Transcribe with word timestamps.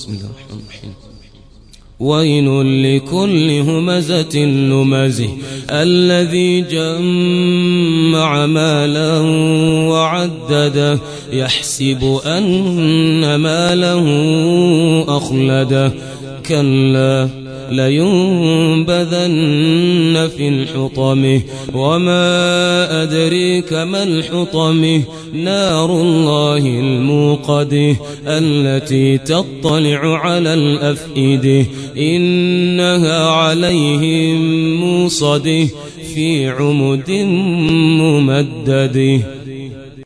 بسم 0.00 0.12
الله 0.12 0.24
الرحمن 0.24 0.60
الرحيم. 0.64 0.94
ويل 2.00 2.96
لكل 2.96 3.50
همزة 3.70 4.38
لمزه 4.44 5.28
الذي 5.70 6.60
جمع 6.60 8.46
مالا 8.46 9.18
وعدده 9.90 10.98
يحسب 11.32 12.20
أن 12.26 13.34
ماله 13.34 14.06
أخلده. 15.08 15.92
كلا 16.46 17.28
لينبذن 18.90 20.28
في 20.36 20.48
الحطمه 20.48 21.40
وما 21.74 23.02
أدريك 23.02 23.72
ما 23.72 24.02
الحطمه 24.02 25.02
نار 25.32 26.00
الله 26.00 26.58
الموقده 26.58 27.96
التي 28.26 29.18
تطلع 29.18 30.18
على 30.18 30.54
الأفئده 30.54 31.66
إنها 31.96 33.26
عليهم 33.26 34.40
موصده 34.80 35.66
في 36.14 36.48
عمد 36.48 37.10
ممدده 38.00 39.20